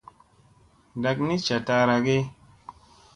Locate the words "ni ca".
1.25-1.57